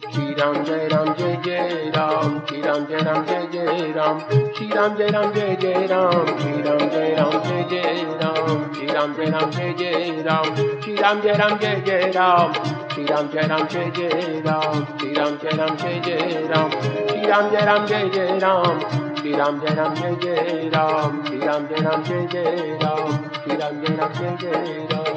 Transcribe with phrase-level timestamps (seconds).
[0.00, 4.20] Chi ram jay ram jay Jai ram, chi ram jay ram Jai Jai ram,
[4.54, 8.86] chi ram jay ram Jai Jai ram, chi ram jay ram Jai Jai ram, chi
[8.94, 10.44] ram jay ram Jai Jai ram,
[10.80, 12.52] chi ram jay ram Jai Jai ram,
[12.88, 16.70] chi ram jay ram Jai Jai ram, chi ram jay ram Jai Jai ram,
[17.08, 18.78] chi ram jay ram Jai Jai ram,
[19.16, 23.56] chi ram jay ram Jai Jai ram, chi ram jay ram Jai Jai ram, chi
[23.58, 25.08] ram jay ram Jai Jai ram,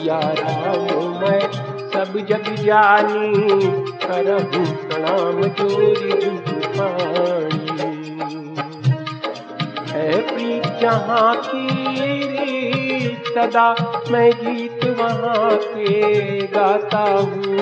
[0.00, 3.60] Siya Ram, सब जग जानी,
[4.06, 6.30] करहूँ प्रणाम जोरी
[9.92, 11.68] है प्रीत जहाँ की
[13.28, 13.74] सदा
[14.10, 17.56] मैं गीत वहाँ के गाता हूँ।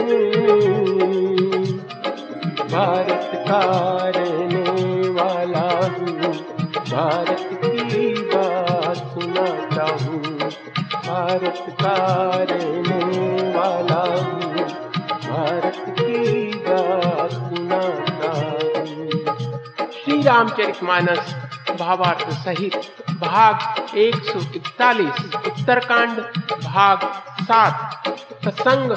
[2.69, 3.63] भारत का
[5.13, 6.33] वाला हूँ,
[6.91, 10.23] भारत की बात सुनाता हूँ।
[11.07, 12.19] भारत का
[20.39, 21.35] हूँ रामचरित मानस
[21.79, 22.77] भावार्थ सहित
[23.11, 23.59] भाग
[23.95, 26.19] 141 उत्तरकांड
[26.65, 26.99] भाग
[27.43, 28.09] सात,
[28.43, 28.93] प्रसंग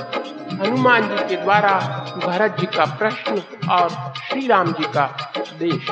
[0.62, 1.74] हनुमान जी के द्वारा
[2.26, 5.88] भरत जी का प्रश्न और श्री राम जी का उपदेश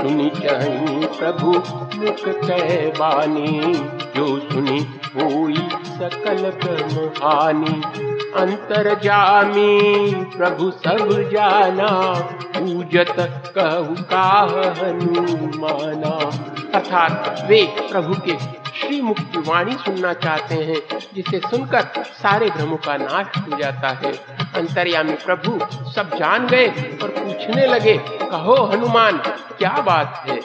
[0.00, 1.52] सुनी चाही प्रभु,
[1.96, 3.74] मुख कह बानी,
[4.16, 4.80] जो सुनी
[5.16, 12.14] होई सकल ब्रह्म हानि। अंतर जामी प्रभु सब जाना,
[12.56, 13.16] पूजत
[13.58, 14.50] कहु काह
[14.80, 16.30] हनुमाना
[16.78, 22.96] अर्थात वे प्रभु के श्री की वाणी सुनना चाहते हैं, जिसे सुनकर सारे भ्रमों का
[22.96, 24.12] नाश हो जाता है।
[24.56, 25.58] अंतर्यामी प्रभु
[25.90, 26.68] सब जान गए
[27.02, 29.16] और पूछने लगे, कहो हनुमान,
[29.58, 30.40] क्या बात है?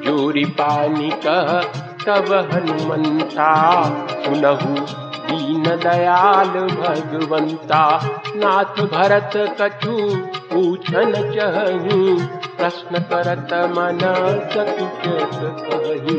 [0.00, 1.62] जोरी पानी कह,
[2.06, 5.01] तब हनुमंता, सुनहु
[5.62, 8.00] दीन दयाल भगवंता।
[8.36, 9.96] नाथ भरत कछु
[10.26, 13.98] पूछन चहु प्रश्न करत मन
[14.56, 16.16] कही।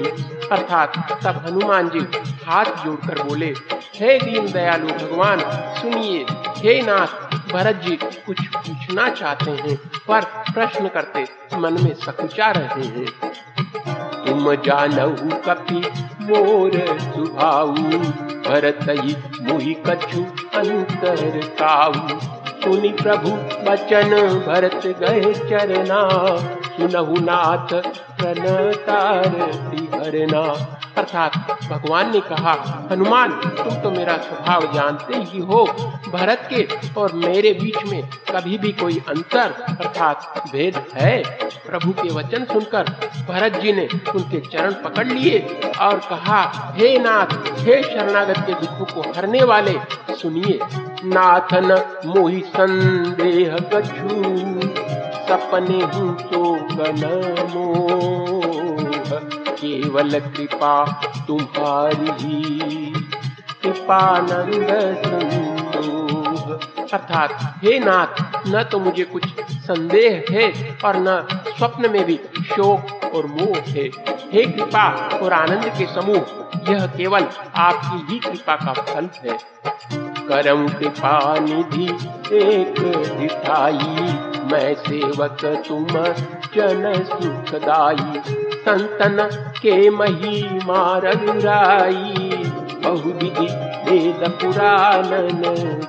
[0.48, 2.00] अर्थात तब हनुमान जी
[2.46, 3.54] हाथ जोड़कर बोले,
[3.96, 5.40] हे दीन दयालु भगवान,
[5.76, 6.26] सुनिए।
[6.58, 9.78] हे नाथ, भरत जी कुछ पूछना चाहते हैं,
[10.08, 10.22] पर
[10.54, 11.28] प्रश्न करते
[11.58, 13.08] मन में सकुचा रहे हैं।
[14.28, 15.82] तुम जानऊ कपि
[16.22, 17.74] मोर सुभाऊ।
[18.48, 18.86] भरत
[19.42, 20.22] मुहि कछु
[20.60, 21.94] अंतर काऊ
[22.64, 23.30] सुनि प्रभु
[23.70, 24.10] बचन
[24.48, 26.02] भरत गए चरना।
[26.84, 27.74] सुनहु नाथ
[28.18, 29.28] प्रणतार
[29.94, 30.40] हरना
[30.98, 31.38] अर्थात
[31.70, 35.66] भगवान ने कहा, हनुमान, तुम तो मेरा स्वभाव जानते ही हो।
[36.14, 36.68] भरत के
[37.00, 41.24] और मेरे बीच में कभी भी कोई अंतर, अर्थात भेद है।
[41.68, 42.84] प्रभु के वचन सुनकर
[43.30, 45.40] भरत जी ने उनके चरण पकड़ लिए
[45.82, 49.78] और कहा, हे नाथ, हे शरणागत के दुखों को हरने वाले,
[50.10, 50.60] सुनिए।
[51.06, 51.72] नाथन
[52.06, 53.58] मोहि संदेह
[55.34, 56.56] सपने हूँ तो
[57.48, 58.24] मोह
[59.52, 60.86] केवल कृपा
[61.28, 62.44] तुम्हारी ही।
[63.64, 64.70] कृपानंद
[66.94, 71.28] अर्थात, हे नाथ, न तो मुझे कुछ संदेह है और न
[71.58, 73.90] स्वप्न में भी शोक और मोह है।
[74.34, 76.22] हे कृपा और आनंद के समूह,
[76.70, 79.38] यह केवल आपकी ही कृपा का फल है।
[80.28, 81.88] करम कृपा निधि
[82.36, 82.76] एक
[83.20, 85.88] दिखाई। मैं सेवक तुम
[86.56, 88.22] जन सुखदाई
[88.66, 89.30] संतन
[89.62, 90.42] के मही
[91.06, 92.30] रघुराई
[92.84, 93.48] बहुविधि
[93.86, 95.10] वेद पुराण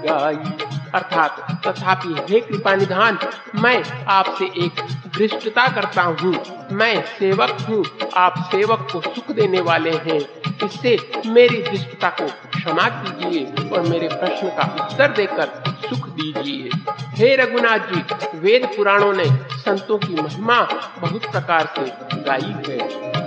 [0.06, 0.63] गाई।
[0.94, 3.18] अर्थात तथापि हे कृपा निधान
[3.54, 4.80] मैं आपसे एक
[5.16, 6.34] दृष्टता करता हूँ।
[6.72, 7.84] मैं सेवक हूँ।
[8.16, 10.20] आप सेवक को सुख देने वाले हैं।
[10.66, 16.70] इससे मेरी दृष्टता को क्षमा कीजिए और मेरे प्रश्न का उत्तर देकर सुख दीजिए।
[17.14, 19.24] हे रघुनाथ जी, वेद पुराणों ने
[19.56, 20.60] संतों की महिमा
[20.98, 23.23] बहुत प्रकार से गाई है।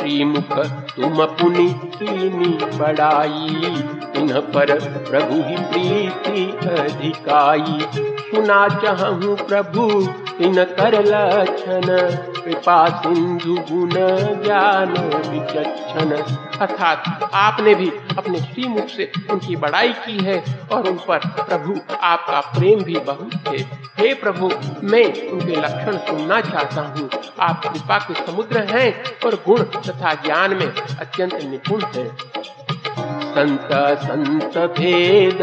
[0.00, 0.52] श्रीमुख
[0.96, 3.72] तुम पुनि कीनी बड़ाई
[4.16, 4.72] इन पर
[5.10, 6.44] प्रभु ही प्रीति
[6.74, 7.78] अधिकाई।
[8.22, 9.88] सुना चाहूँ प्रभु
[10.40, 11.82] इन कर लक्षण,
[12.42, 13.90] कृपा सिंधु गुण,
[14.42, 14.92] ज्ञान
[15.28, 21.94] विचक्षण। अर्थात आपने भी अपने श्रीमुख से उनकी बड़ाई की है और उन पर प्रभु
[22.00, 23.58] आपका प्रेम भी बहुत है।
[23.98, 24.50] हे प्रभु,
[24.82, 27.10] मैं उनके लक्षण सुनना चाहता हूँ।
[27.40, 32.08] आप कृपा के समुद्र हैं और गुण तथा ज्ञान में अत्यंत निपुण है।
[33.30, 33.68] संत
[34.02, 35.38] संत भेद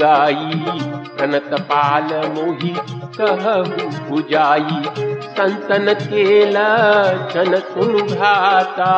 [0.00, 2.74] गाई प्रणत पाल मोहि
[3.20, 4.82] कहु बुझाई।
[5.26, 8.90] संतन के लक्षण सुन घाता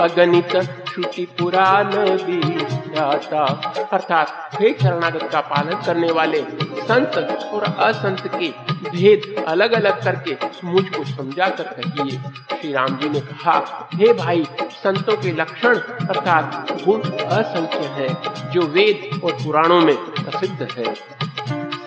[0.00, 0.56] अगणित
[0.90, 1.90] श्रुति पुराण
[2.24, 3.44] विख्याता
[3.92, 6.40] अर्थात हे शरणागत का पालन करने वाले
[6.80, 7.16] संत
[7.52, 8.48] और असंत के
[8.90, 12.18] भेद अलग अलग करके मुझको समझा कर कहिए।
[12.60, 14.46] श्री राम जी ने कहा, हे भाई,
[14.84, 15.78] संतों के लक्षण
[16.08, 18.08] अर्थात गुण असंख्य है,
[18.50, 20.94] जो वेद और पुराणों में प्रसिद्ध है।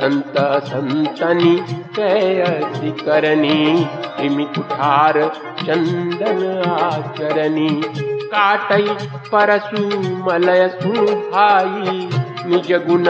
[0.03, 1.55] संत संतनी
[1.95, 3.87] कैसी करनी
[4.19, 7.81] इमि कुठार चंदन आचरणी।
[8.25, 8.87] काटई
[9.31, 12.09] परसु मलय सुभाई,
[12.45, 13.03] निज गुण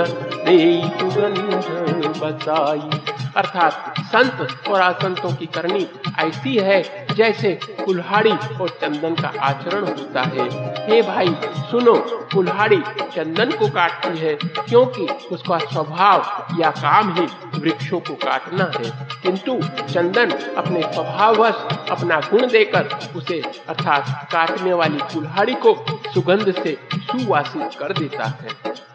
[0.46, 2.90] दे सुगंध बसाई।
[3.38, 5.88] अर्थात संत और असंतों की करनी
[6.20, 10.50] ऐसी है जैसे कुल्हाड़ी और चंदन का आचरण होता है।
[10.90, 11.36] हे भाई,
[11.72, 11.96] सुनो,
[12.34, 12.78] कुल्हाड़ी
[13.16, 17.28] चंदन को काटती है क्योंकि उसका स्वभाव या काम ही
[17.60, 19.60] वृक्षों को काटना है। किंतु
[19.94, 25.76] चंदन अपने स्वभाववश अपना गुण देकर उसे अर्थात काटने वाली कुल्हाड़ी को
[26.14, 28.93] सुगंध से सुवासित कर देता है।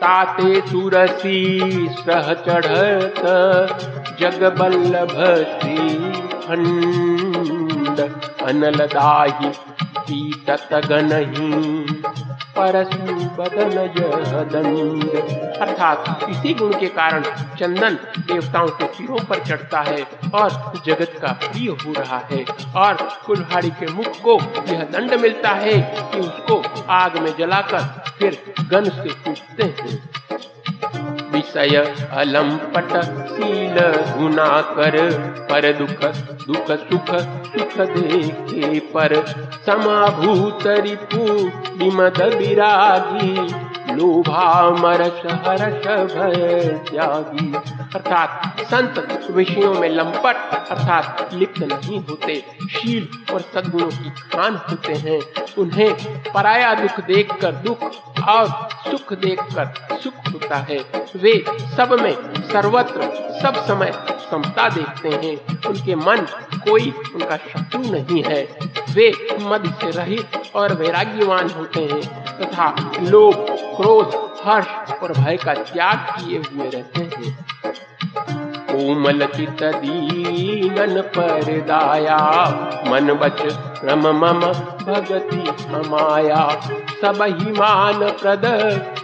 [0.00, 1.38] ताते तुरसी
[1.98, 3.20] सह चढ़त
[4.20, 5.12] जग बल्लभ
[5.52, 5.76] श्री
[6.42, 8.00] खंड
[8.48, 9.48] अनलदाही
[9.98, 11.50] पीतत गनही
[12.56, 13.74] परसु बदन
[14.52, 15.04] दंड
[15.60, 17.22] अर्थात इसी गुण के कारण
[17.58, 20.02] चंदन देवताओं के सिरों पर चढ़ता है
[20.34, 22.44] और जगत का प्रिय हो रहा है
[22.76, 24.38] और कुल्हाड़ी के मुख को
[24.72, 25.80] यह दंड मिलता है
[26.12, 26.62] कि उसको
[26.94, 30.10] आग में जलाकर फिर गन से पूछते हैं।
[31.32, 31.76] विषय
[32.12, 32.90] अलंपट
[33.28, 33.78] शील
[34.18, 35.12] गुना कर,
[35.50, 36.04] पर दुख
[36.46, 37.10] दुख सुख
[37.46, 39.14] सुख देखे पर।
[39.66, 41.22] समाभूत रिपु
[41.76, 43.54] विमद विरागी
[43.96, 47.54] लोभामरस हर्ष, भय, त्यागी।
[47.94, 50.36] अर्थात संत विषयों में लंपट,
[50.70, 55.20] अर्थात लिप्त नहीं होते। शील और सद्गुणों की खान होते हैं।
[55.58, 55.96] उन्हें
[56.34, 57.82] पराया दुख देखकर दुख
[58.28, 60.78] और सुख देखकर सुख होता है।
[61.16, 61.44] वे
[61.76, 63.02] सब में सर्वत्र,
[63.42, 63.92] सब समय
[64.30, 66.26] समता देखते हैं। उनके मन
[66.70, 68.48] कोई उनका शत्रु नहीं है।
[68.90, 75.54] वे मद से रहित और वैराग्यवान होते हैं। तथा लोभ क्रोध, हर्ष और भय का
[75.54, 77.38] त्याग किए हुए रहते हैं।
[78.70, 82.18] कोमल चित दीनन पर दाया,
[82.86, 83.42] मन बच,
[83.84, 84.40] रम मम
[84.86, 86.48] भगति हमाया
[87.00, 88.44] सब ही मान प्रद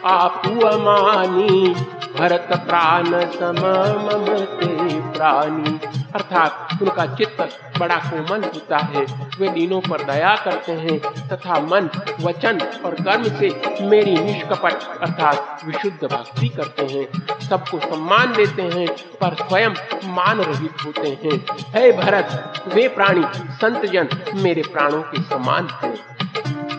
[0.05, 1.75] आपु अमानी,
[2.19, 7.41] भरत प्राण सममते प्राणी। अर्थात उनका चित्त
[7.79, 9.05] बड़ा कोमल होता है।
[9.39, 10.99] वे दीनों पर दया करते हैं
[11.29, 11.89] तथा मन,
[12.21, 13.51] वचन और कर्म से
[13.87, 18.87] मेरी निष्कपट अर्थात विशुद्ध भक्ति करते हैं। सबको सम्मान देते हैं
[19.21, 19.71] पर स्वयं
[20.05, 21.45] मान रहित होते हैं।
[21.75, 23.25] हे भरत, वे प्राणी
[23.61, 26.12] संत जन मेरे प्राणों के समान हैं।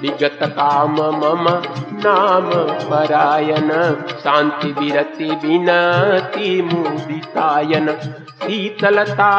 [0.04, 1.46] विगत काम मम
[2.06, 2.50] नाम
[2.90, 3.70] परायन
[4.24, 7.88] शांति विरति विनति मुदितायन।
[8.44, 9.32] शीतलता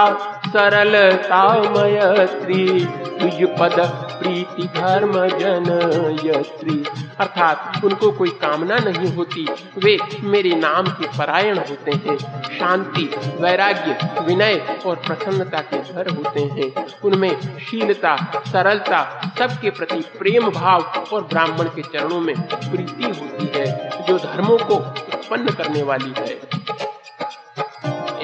[0.47, 2.85] सरलता मयत्री
[3.21, 3.77] तुझ पद
[4.25, 6.85] प्रीति धर्म जन यत्री
[7.19, 9.47] अर्थात उनको कोई कामना नहीं होती,
[9.79, 13.11] वे मेरे नाम के परायण होते हैं। शांति,
[13.41, 20.83] वैराग्य, विनय और प्रसन्नता के घर होते हैं। उनमें शीलता, सरलता, सबके प्रति प्रेम भाव
[21.13, 26.55] और ब्राह्मण के चरणों में प्रीति होती है, जो धर्मों को उत्पन्न करने वाली है।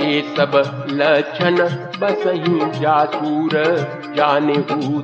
[0.00, 0.52] ये सब
[0.90, 1.56] लक्षण
[2.00, 3.50] बस ही जासूर,
[4.16, 4.54] जाने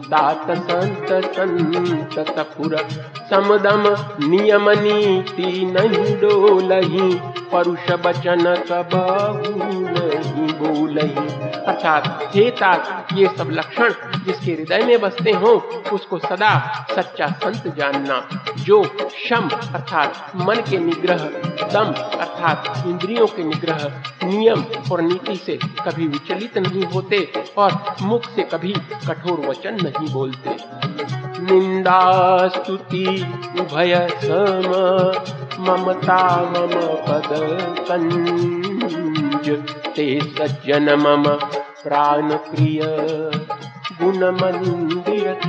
[0.08, 2.76] तात संत संत तपुर
[3.30, 3.84] समदम
[4.26, 7.14] नियम नीति नहीं डोलही,
[7.52, 12.44] परुष बचन कबहू नहीं बोलही। अर्थात हे
[13.14, 13.92] ये सब लक्षण
[14.24, 15.52] जिसके हृदय में बसते हो,
[15.92, 16.50] उसको सदा
[16.90, 18.20] सच्चा संत जानना,
[18.58, 18.82] जो
[19.18, 21.24] शम अर्थात मन के निग्रह,
[21.72, 23.86] दम अर्थात इंद्रियों के निग्रह,
[24.24, 27.26] नियम और नीति से कभी विचलित नहीं होते
[27.58, 28.72] और मुख से कभी
[29.08, 30.56] कठोर वचन नहीं बोलते।
[31.44, 32.00] निंदा
[32.48, 33.06] स्तुति
[33.60, 34.70] उभय सम,
[35.62, 36.74] ममता मम
[37.08, 38.75] पद
[39.48, 41.24] कंज ते सज्जन मम
[41.82, 42.80] प्राण प्रिय
[44.02, 45.40] गुण मंदिर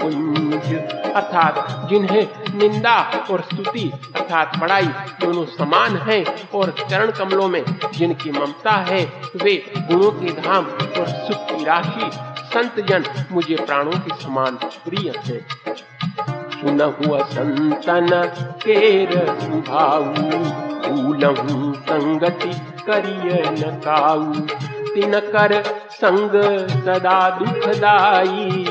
[0.00, 0.74] पुंज।
[1.12, 4.86] अर्थात जिन्हें निंदा और स्तुति, अर्थात बड़ाई
[5.20, 7.64] दोनों समान हैं और चरण कमलों में
[7.94, 9.04] जिनकी ममता है,
[9.36, 12.10] वे गुणों के धाम और सुख की राशि,
[12.54, 15.38] संत जन मुझे प्राणों के समान प्रिय है।
[16.56, 18.08] सुन हुआ संतन
[18.64, 20.14] केर सुभाऊ
[21.74, 24.32] संगति करिय न काऊ
[24.94, 26.30] तिन कर संग
[26.70, 28.66] सदा दुखदाई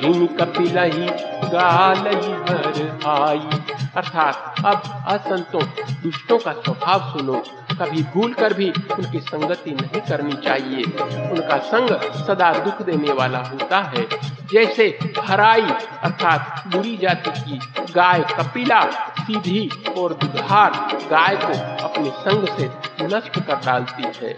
[0.00, 1.06] जिन कपिलही
[1.50, 3.60] गाल ही भर आई।
[3.96, 5.62] अर्थात, अब असंतों
[6.02, 7.42] दुष्टों का स्वभाव सुनो।
[7.80, 10.84] कभी भूल कर भी उनकी संगति नहीं करनी चाहिए।
[11.30, 11.90] उनका संग
[12.26, 14.06] सदा दुख देने वाला होता है।
[14.52, 14.86] जैसे
[15.20, 17.58] हराई अर्थात बुरी जाति की
[17.92, 18.80] गाय कपिला
[19.20, 19.68] सीधी
[19.98, 20.72] और दुधार
[21.10, 21.52] गाय को
[21.84, 22.70] अपने संग से
[23.06, 24.34] नष्ट कर डालती है।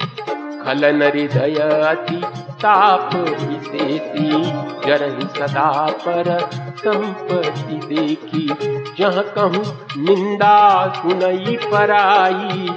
[0.62, 2.20] खलन हृदय अति
[2.62, 4.42] ताप विशेषी
[4.87, 5.70] जरही सदा
[6.06, 6.38] पर
[6.78, 8.46] संपत्ति देखी।
[8.99, 9.64] जहाँ कहूँ
[9.99, 10.58] निंदा
[10.96, 12.68] सुनई पराई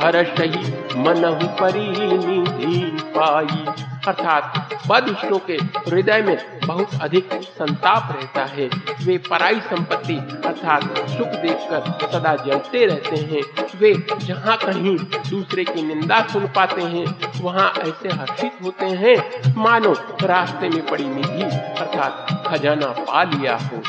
[0.00, 2.78] हर्षही मनहु परिनिधि
[3.16, 3.64] पाई।
[4.08, 5.52] अर्थात बदुष्टों के
[5.90, 8.66] हृदय में बहुत अधिक संताप रहता है।
[9.04, 13.42] वे पराई संपत्ति अर्थात सुख देखकर सदा जलते रहते हैं।
[13.78, 14.96] वे जहाँ कहीं
[15.30, 17.06] दूसरे की निंदा सुन पाते हैं,
[17.40, 19.16] वहाँ ऐसे हर्षित होते हैं।
[19.56, 21.42] मानो रास्ते में पड़ी निधि
[21.80, 23.82] अर्थात खजाना पा लिया हो।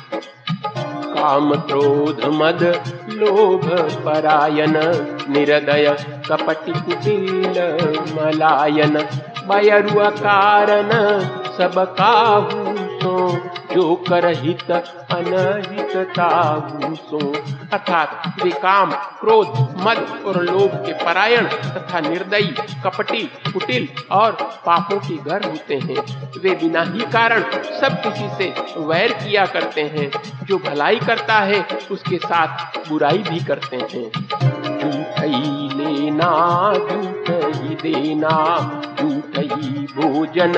[1.16, 2.64] काम क्रोध मद
[3.14, 3.66] लोभ
[4.06, 4.76] परायन
[5.30, 5.96] निरदय
[6.30, 7.60] कपटि कुटिल
[8.16, 8.98] मलायन।
[9.50, 10.90] बयरुअ कारण
[11.58, 13.16] सब काहू सो
[13.74, 17.34] जो कर हित अनहित ताबूसो
[17.74, 24.32] अर्थात वे काम क्रोध, मद और लोभ के परायण तथा निर्दयी, कपटी, कुटिल और
[24.66, 27.42] पापों के घर होते हैं। वे बिना ही कारण
[27.80, 30.12] सब किसी से वैर किया करते हैं।
[30.44, 34.12] जो भलाई करता है, उसके साथ बुराई भी करते हैं।
[35.26, 38.32] ही लेना झूठ ही देना
[39.02, 40.54] झूठ ही भोजन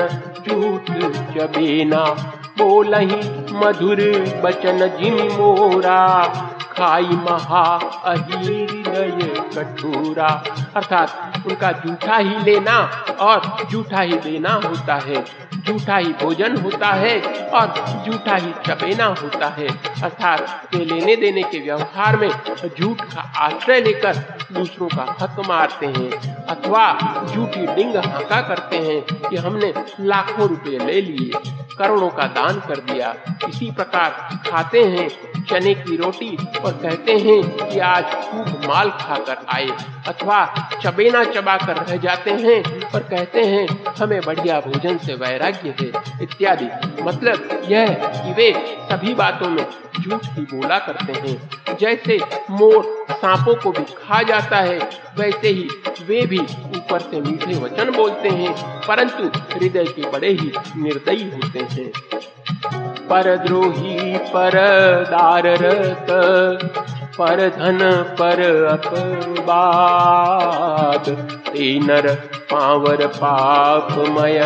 [0.48, 0.90] झूठ
[1.36, 3.20] चबेना। बोलही
[3.52, 4.00] मधुर
[4.44, 6.24] बचन जिन मोरा,
[6.72, 7.62] खाई महा
[8.04, 9.18] अहिर्दय
[9.56, 10.28] कठोरा।
[10.76, 12.78] अर्थात उनका जूठा ही लेना
[13.20, 17.18] और जूठा ही देना होता है। जूठा ही भोजन होता है
[17.50, 19.68] और जूठा ही चपेना होता है।
[20.02, 24.16] अर्थात वे लेने देने के व्यवहार में झूठ का आश्रय लेकर
[24.52, 26.84] दूसरों का हक मारते हैं अथवा
[27.26, 31.30] झूठी डिंग हाका करते हैं कि हमने लाखों रुपए ले लिए,
[31.78, 33.14] करोड़ों का दान कर दिया।
[33.48, 34.10] इसी प्रकार
[34.46, 35.08] खाते हैं,
[35.44, 39.68] चने की रोटी और कहते हैं कि आज खूब माल खाकर आए,
[40.08, 40.44] अथवा
[40.82, 43.66] चबेना चबा कर रह जाते हैं और कहते हैं,
[44.00, 45.88] हमें बढ़िया भोजन से वैराग्य है,
[46.22, 46.68] इत्यादि।
[47.02, 48.52] मतलब यह कि वे
[48.90, 49.64] सभी बातों में
[50.00, 52.18] झूठ ही बोला करते हैं। जैसे
[52.50, 54.78] मोर सांपों को भी खा जाता है,
[55.18, 55.68] वैसे ही
[56.06, 58.54] वे भी ऊपर से मीठे वचन बोलते हैं,
[58.86, 61.90] परंतु हृदय के बड़े ही निर्दयी होते हैं।
[63.08, 64.52] परद्रोही पर
[65.10, 66.06] दाररत
[67.18, 67.78] पर धन
[68.18, 71.04] पर अपवाद।
[71.48, 72.14] ते नर
[72.50, 74.40] पावर पापमय।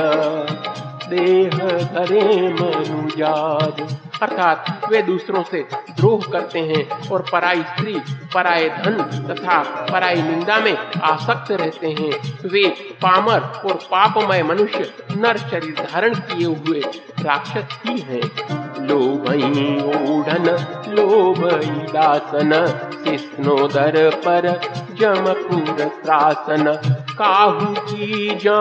[1.09, 1.51] देह
[1.95, 8.01] धरे मनुजाद अर्थात वे दूसरों से द्रोह करते हैं और पराई स्त्री
[8.35, 8.97] पराय धन
[9.29, 12.13] तथा पराई निंदा में आसक्त रहते हैं।
[12.49, 12.69] वे
[13.03, 16.83] पामर और पापमय मनुष्य नर शरीर धारण किए हुए
[17.23, 20.47] राक्षस ही हैं। लोभई ओढ़न
[20.89, 22.53] लोभई दासन
[22.93, 24.61] सिस्नोदर पर
[25.01, 26.65] जमपुर त्रासन।
[27.19, 28.59] काहू की जो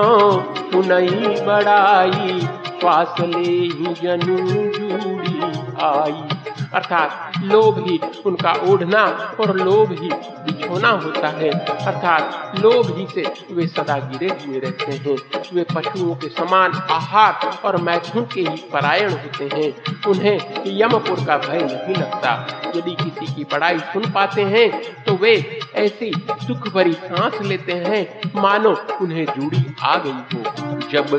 [0.57, 2.39] सुनई बड़ाई,
[2.79, 4.37] श्वास ले जनु
[4.77, 5.39] जूड़ी
[5.83, 6.40] आई।
[6.73, 9.03] अर्थात लोभ ही उनका ओढ़ना
[9.39, 10.09] और लोभ ही
[10.45, 15.15] बिछोना होता है। अर्थात लोभ ही से वे सदा गिरे हुए रहते हैं।
[15.53, 19.71] वे पशुओं के समान आहार और मैथुन के ही परायण होते हैं।
[20.07, 20.37] उन्हें
[20.77, 22.33] यमपुर का भय नहीं लगता।
[22.75, 24.69] यदि किसी की पढ़ाई सुन पाते हैं
[25.03, 25.33] तो वे
[25.75, 26.11] ऐसी
[26.41, 31.15] सुख भरी सांस लेते हैं। मानो उन्हें जूड़ी आ गई हो। जब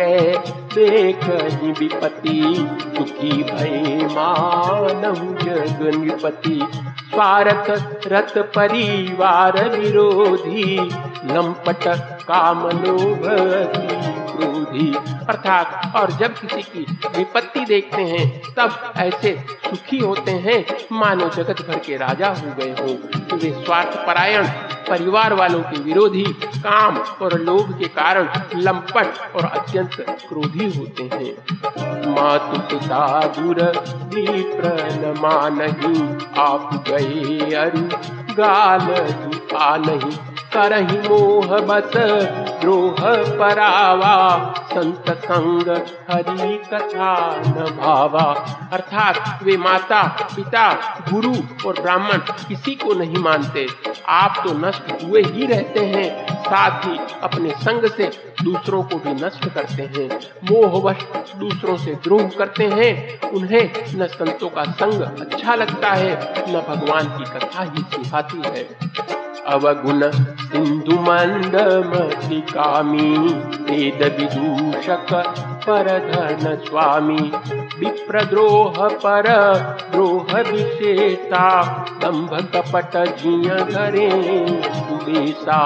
[0.00, 1.24] काहू के देख
[1.78, 6.66] विपति सुखी भय मानव जग निपति।
[7.10, 10.76] स्वार्थ रत परिवार विरोधी,
[11.24, 11.84] लंपट
[12.28, 13.20] काम लोभ
[14.36, 14.94] क्रोधी।
[15.28, 21.68] अर्थात, और जब किसी की विपत्ति देखते हैं, तब ऐसे सुखी होते हैं, मानो जगत
[21.68, 22.86] भर के राजा हो गए हो।
[23.36, 24.46] वे स्वार्थ परायण
[24.92, 26.22] परिवार वालों के विरोधी
[26.56, 29.94] काम और लोभ के कारण लंपट और अत्यंत
[30.28, 31.32] क्रोधी होते हैं।
[32.10, 33.60] मातु पिता गुर
[34.56, 36.02] प्रणमा नहीं,
[36.38, 37.82] आप गए अरु,
[38.34, 38.86] गाल
[39.88, 40.16] नहीं,
[40.54, 41.92] करही मोह बस
[42.62, 42.94] द्रोह
[43.38, 45.68] परावा संत संग
[46.10, 47.14] हरि कथा
[47.46, 48.24] न भावा।
[48.72, 50.02] अर्थात वे माता,
[50.36, 50.72] पिता,
[51.12, 51.34] गुरु
[51.66, 53.66] और ब्राह्मण किसी को नहीं मानते।
[54.08, 58.10] आप तो नष्ट हुए ही रहते हैं, साथ ही अपने संग से
[58.42, 60.08] दूसरों को भी नष्ट करते हैं।
[60.50, 61.04] मोहवश
[61.36, 66.14] दूसरों से द्रोह करते हैं, उन्हें न संतों का संग अच्छा लगता है,
[66.48, 71.52] न भगवान की कथा ही सिखाती है। अवगुण सिंधु मंद
[72.54, 73.16] कामी
[73.62, 75.06] वेद विदूषक
[75.66, 77.32] पर धन स्वामी।
[77.78, 79.28] विप्रद्रोह पर
[79.92, 81.62] द्रोह विशेषा
[82.02, 84.10] दंभ कपट जिय घरे
[85.02, 85.56] सुबेसा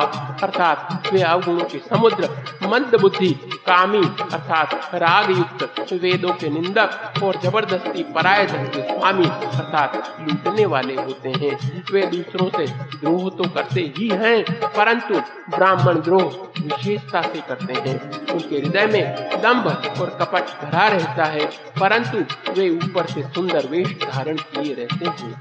[0.42, 2.28] अर्थात वे अवगुणों के समुद्र,
[2.62, 3.28] मंद बुद्धि,
[3.66, 4.02] कामी,
[4.32, 10.94] अर्थात राग युक्त वेदों के निंदक और ज़बरदस्ती पराय धन के स्वामी, अर्थात लूटने वाले
[10.94, 12.66] होते हैं। वे दूसरों से
[12.96, 14.42] द्रोह तो करते ही हैं,
[14.76, 15.20] परंतु
[15.56, 16.24] ब्राह्मण द्रोह
[16.60, 17.98] विशेषता से करते हैं।
[18.34, 19.66] उनके हृदय में दम्भ
[20.00, 21.46] और कपट भरा रहता है,
[21.80, 25.34] परंतु वे ऊपर से सुंदर वेश धारण किए रहते हैं।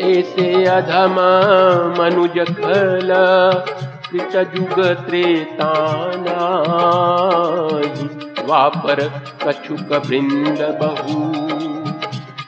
[0.00, 1.16] ऐसे अधम
[1.98, 3.10] मनुज खल
[4.34, 6.38] जुग त्रेताना।
[8.42, 9.08] द्वापर
[9.46, 11.32] कछुक वृंद बहु।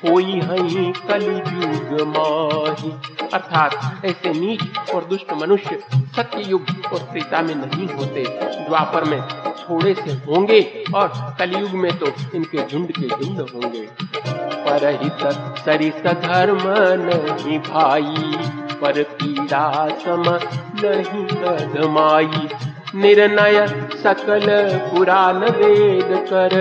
[0.06, 2.92] कोई हई कलयुग माही।
[3.34, 8.24] अर्थात ऐसे नीच और दुष्ट मनुष्य सत्य युग और त्रेता में नहीं होते।
[8.68, 9.20] द्वापर में
[9.70, 10.60] थोड़े से होंगे
[10.94, 11.08] और
[11.38, 15.26] कलयुग में तो इनके झुंड के झुंड होंगे। पर परहित
[15.58, 16.62] सरित धर्म
[17.00, 18.36] नहीं भाई,
[18.80, 20.24] पर पीड़ा सम
[20.84, 22.48] नहीं कदमाई
[22.94, 24.46] निर्णय सकल
[24.90, 26.54] पुराण वेद कर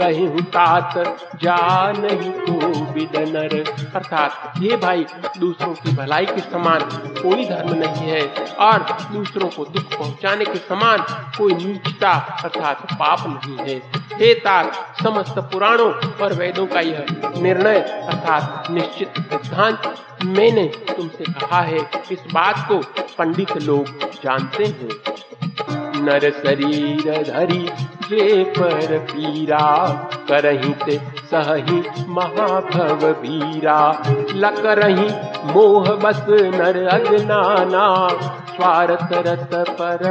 [0.00, 0.94] कहूँ तात
[1.34, 3.64] जा नहीं तो विदनर।
[3.96, 5.06] अर्थात, ये भाई,
[5.38, 6.80] दूसरों की भलाई के समान
[7.22, 8.22] कोई धर्म नहीं है,
[8.60, 8.78] और
[9.12, 10.98] दूसरों को दुख पहुँचाने के समान
[11.38, 17.78] कोई नीचता, अर्थात पाप नहीं है। हे तात, समस्त पुराणों और वेदों का यह निर्णय,
[17.80, 22.78] अर्थात निश्चित सिद्धांत, मैंने तुमसे कहा है, इस बात को
[23.18, 23.86] पंडित लोग
[24.22, 27.70] जानते हैं। नर शरीर धरी,
[28.08, 29.88] जे पर पीरा
[30.28, 34.02] करही ते सही महाभव वीरा।
[34.34, 35.08] लक रही
[35.52, 38.08] मोह बस नर अज्ञाना
[38.48, 40.04] स्वार्थ रत पर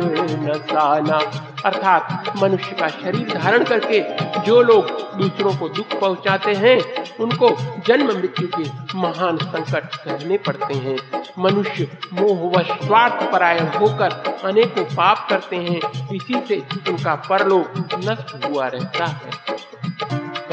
[0.00, 1.18] नसाना
[1.64, 4.00] अर्थात मनुष्य का शरीर धारण करके
[4.40, 4.86] जो लोग
[5.18, 10.98] दूसरों को दुख पहुंचाते हैं, उनको जन्म मृत्यु के महान संकट सहने पड़ते हैं।
[11.38, 15.80] मनुष्य मोह व स्वार्थ परायण होकर अनेकों पाप करते हैं,
[16.14, 19.30] इसी से उनका परलोक नष्ट हुआ रहता है।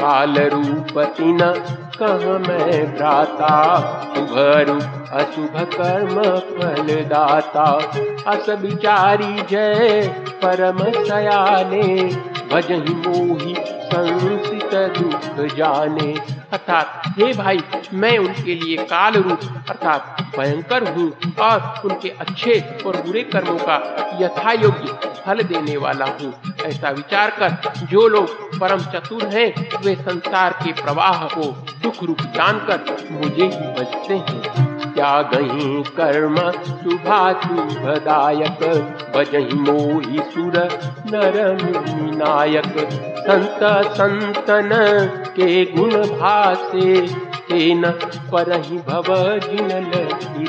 [0.00, 0.86] काल रूप
[2.02, 3.80] कह मैं भ्राता?
[4.16, 7.64] शुभ रूप अशुभ कर्म फल दाता
[8.32, 10.08] अस विचारी जय
[10.44, 12.04] परम सयाने।
[12.52, 16.12] भजही मोही संसित दुख जाने।
[16.52, 17.60] अर्थात, हे भाई,
[17.94, 24.10] मैं उनके लिए काल रूप अर्थात भयंकर हूँ और उनके अच्छे और बुरे कर्मों का
[24.20, 29.94] यथा योग्य फल देने वाला हूँ। ऐसा विचार कर, जो लोग परम चतुर हैं, वे
[29.94, 34.69] संसार के प्रवाह को दुख रूप जानकर मुझे ही बचते हैं।
[35.00, 36.34] त्यागही कर्म
[36.64, 38.58] शुभाशुभदायक
[39.14, 40.56] बजही मोही सुर
[41.12, 41.38] नर
[42.16, 42.66] नायक
[43.28, 43.62] संत
[43.96, 44.68] संतन
[45.36, 46.90] के गुण भासे
[47.50, 47.90] तेन
[48.32, 49.04] पर ही भव
[49.38, 49.90] जिनल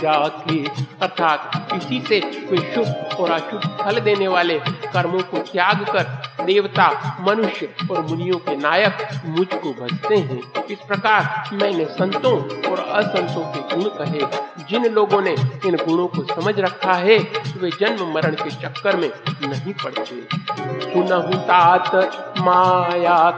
[0.03, 0.65] राखे
[1.01, 6.03] अर्थात इसी से वे शुभ और अशुभ फल देने वाले कर्मों को त्याग कर
[6.45, 12.37] देवता, मनुष्य और मुनियों के नायक मुझको भजते हैं। इस प्रकार मैंने संतों
[12.71, 14.21] और असंतों के गुण कहे।
[14.69, 15.35] जिन लोगों ने
[15.65, 17.17] इन गुणों को समझ रखा है,
[17.57, 19.11] वे जन्म मरण के चक्कर में
[19.43, 20.21] नहीं पड़ते।
[20.81, 21.95] सुनहु तात
[22.37, 23.31] माया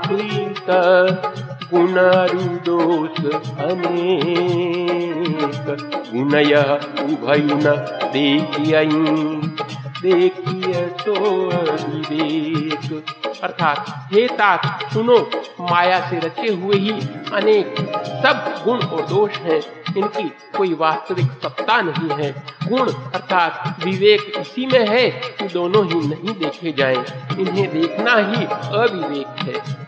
[1.74, 4.94] गुण रुदोष अनेक।
[6.14, 6.54] गुणय
[7.04, 7.62] उभयुन
[8.14, 8.86] देखिय।
[10.02, 10.74] देखिय
[11.06, 11.14] तो
[11.88, 13.06] विवेक
[13.44, 15.30] अर्थात, हे तात, सुनो,
[15.62, 16.92] माया से रचे हुए ही
[17.34, 17.76] अनेक
[18.24, 19.62] सब गुण और दोष हैं।
[19.98, 20.24] इनकी
[20.58, 26.36] कोई वास्तविक सत्ता नहीं है। गुण, अर्थात, विवेक इसी में है कि दोनों ही नहीं
[26.36, 27.06] देखे जाएँ।
[27.40, 28.46] इन्हें देखना ही
[28.78, 29.83] अविवेक है।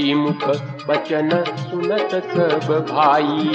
[0.00, 0.44] श्रीमुख
[0.88, 3.52] बचन सुनत सब भाई।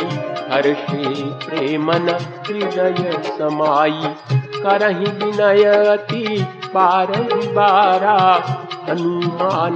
[0.52, 2.10] हर्षे प्रेमन
[2.48, 4.02] हृदय समाई।
[4.34, 8.18] करही विनय अति बारही बारा।
[8.90, 9.76] हनुमान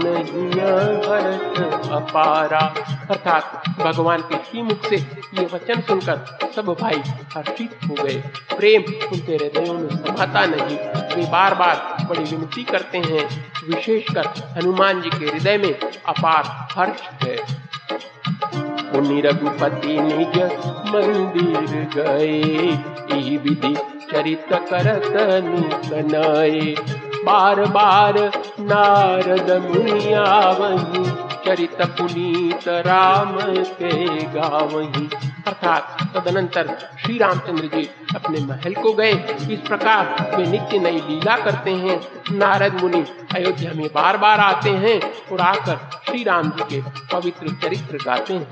[1.05, 2.73] भरत अपारा।
[3.09, 4.95] अर्थात भगवान के ही श्रीमुख से
[5.33, 7.01] ये वचन सुनकर सब भाई
[7.35, 8.23] हर्षित हो गए।
[8.57, 10.77] प्रेम उनके हृदयों में समाता नहीं,
[11.15, 17.01] वे बार बार बड़ी विनती करते हैं, विशेषकर हनुमान जी के हृदय में अपार हर्ष
[17.23, 17.69] है।
[19.21, 20.43] रघुपति निज
[20.91, 22.37] मंदिर गए
[23.37, 23.75] विधि
[24.11, 26.75] चरित करत नूतनये
[27.25, 28.13] बार बार
[28.59, 30.23] नारद मुनिया
[30.59, 31.03] वही,
[31.45, 39.11] चरित पुनीत राम के गावही। अर्थात तदनंतर श्री रामचंद्र जी अपने महल को गए।
[39.51, 44.69] इस प्रकार वे नित्य नई लीला करते हैं। नारद मुनि अयोध्या में बार बार आते
[44.69, 48.49] हैं और आकर श्री राम जी के पवित्र चरित्र गाते हैं।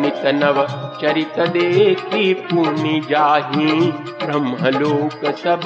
[0.00, 0.66] नित नव
[1.00, 5.62] चरित देखी पुण्य जाही। ब्रह्मलोक सब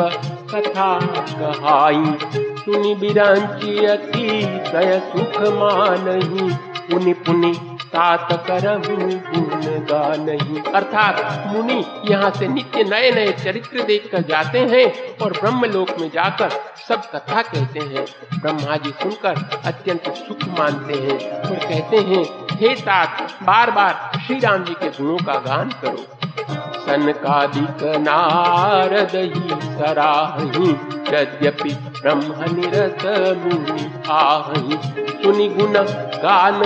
[0.55, 1.01] कथा
[1.41, 8.33] कहाई। सुनि बिरांची अति सुख मानही। पुनि पुनि तात
[8.87, 9.11] गुण
[9.91, 11.79] गानही अर्थात मुनि
[12.11, 14.87] यहाँ से नित्य नए नए चरित्र देख कर जाते हैं
[15.19, 16.51] और ब्रह्मलोक में जाकर
[16.89, 18.05] सब कथा कहते हैं।
[18.41, 24.39] ब्रह्मा जी सुनकर अत्यंत सुख मानते हैं और कहते हैं, हे तात बार बार श्री
[24.39, 30.71] राम जी के गुणों का गान करो। सनकादिक नारद ही सराही,
[31.15, 31.73] यद्यपि
[32.03, 33.05] ब्रह्म निरत
[33.39, 34.79] मुनि आहि।
[35.23, 35.73] सुनि गुण
[36.25, 36.63] गान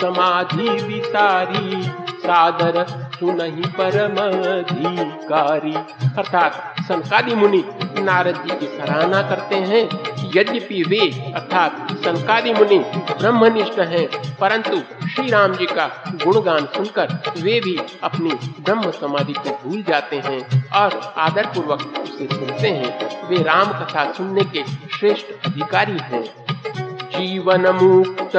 [0.00, 1.82] समाधि विसारी
[2.24, 2.84] सादर
[3.20, 4.16] सुनहि परम
[4.50, 5.74] अधिकारी।
[6.18, 7.64] अर्थात सनकादि मुनि
[7.98, 9.88] नारद जी की सराहना करते हैं
[10.36, 12.78] यद्यपि वे, अर्थात सनकादि मुनि,
[13.20, 15.86] ब्रह्मनिष्ठ हैं, परंतु श्री राम जी का
[16.24, 18.30] गुणगान सुनकर वे भी अपनी
[18.60, 24.12] ब्रह्म समाधि को भूल जाते हैं और आदर पूर्वक उसे सुनते हैं। वे राम कथा
[24.12, 24.64] सुनने के
[24.98, 26.24] श्रेष्ठ अधिकारी हैं।
[27.10, 28.32] जीवन मुक्त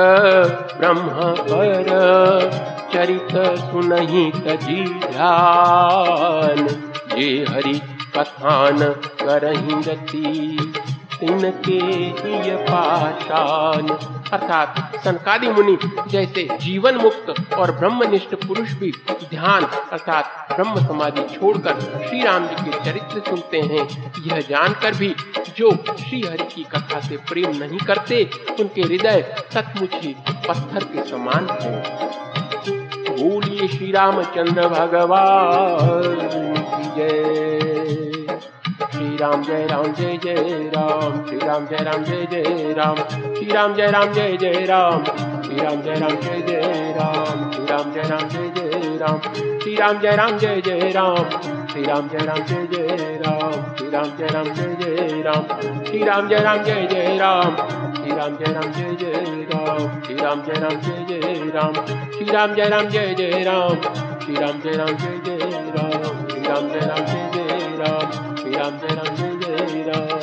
[0.77, 1.09] ब्रह्म
[1.49, 6.67] पर चरित सुनहि तजी ध्यान
[7.15, 7.79] जे हरि
[8.17, 8.77] कथान
[9.21, 10.73] करही रति
[11.19, 11.77] तिनके
[12.19, 13.87] हिय पाषाण।
[14.33, 15.77] अर्थात सनकादि मुनि
[16.07, 18.91] जैसे जीवन मुक्त और ब्रह्मनिष्ठ पुरुष भी
[19.29, 23.87] ध्यान अर्थात ब्रह्म समाधि छोड़कर श्री राम जी के चरित्र सुनते हैं।
[24.27, 25.13] यह जानकर भी
[25.57, 30.15] जो श्री हरि की कथा से प्रेम नहीं करते, उनके हृदय सचमुच ही
[30.47, 32.30] पत्थर के समान है।
[33.21, 36.17] बोलिए श्री रामचंद्र भगवान
[36.71, 38.37] की जय
[38.93, 42.95] श्री राम जय राम जय जय राम श्री राम जय राम जय जय राम
[43.35, 45.03] श्री राम जय राम जय जय राम
[45.43, 49.19] श्री राम जय राम जय जय राम श्री राम जय राम जय जय राम
[49.63, 51.29] श्री राम जय राम जय जय राम
[51.73, 56.03] श्री राम जय राम जय जय राम श्री राम जय राम जय जय राम श्री
[56.03, 60.03] राम जय राम जय जय Ram Shri Ram Jai Ram Ram Jai Ram.
[60.03, 61.73] Shri Ram Jai Ram Ram Jai Ram.
[62.11, 63.79] Shri Ram Jai Ram Ram Jai Ram.
[64.19, 66.27] Shri Ram Jai Ram Ram Jai Ram.
[66.27, 68.35] Shri Ram Jai Ram Ram Jai Ram.
[68.35, 70.20] Shri Ram Jai Ram Jai Jai Ram.